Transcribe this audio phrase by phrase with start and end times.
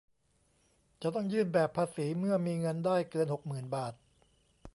[1.01, 3.93] จะต้องยื่นแบบภาษีเมื่อมีเงินได้เกิน หกหมื่น บาท